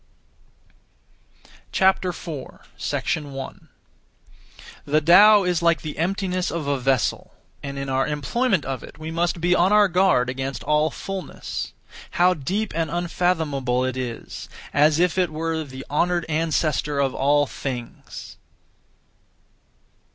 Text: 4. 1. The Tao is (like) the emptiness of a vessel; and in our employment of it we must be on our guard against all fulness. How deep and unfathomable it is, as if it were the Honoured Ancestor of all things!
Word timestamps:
4. 1.73 2.61
1. 3.23 3.69
The 4.83 4.99
Tao 5.01 5.43
is 5.43 5.61
(like) 5.61 5.81
the 5.83 5.99
emptiness 5.99 6.49
of 6.49 6.65
a 6.65 6.79
vessel; 6.79 7.35
and 7.61 7.77
in 7.77 7.87
our 7.87 8.07
employment 8.07 8.65
of 8.65 8.81
it 8.81 8.97
we 8.97 9.11
must 9.11 9.39
be 9.39 9.53
on 9.53 9.71
our 9.71 9.87
guard 9.87 10.27
against 10.27 10.63
all 10.63 10.89
fulness. 10.89 11.73
How 12.17 12.33
deep 12.33 12.73
and 12.75 12.89
unfathomable 12.89 13.85
it 13.85 13.95
is, 13.95 14.49
as 14.73 14.97
if 14.97 15.19
it 15.19 15.29
were 15.29 15.63
the 15.63 15.85
Honoured 15.87 16.25
Ancestor 16.27 16.97
of 16.99 17.13
all 17.13 17.45
things! 17.45 18.37